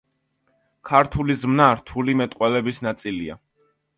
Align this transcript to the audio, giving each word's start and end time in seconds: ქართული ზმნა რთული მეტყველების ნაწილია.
ქართული 0.89 1.35
ზმნა 1.41 1.67
რთული 1.81 2.17
მეტყველების 2.23 2.83
ნაწილია. 2.89 3.37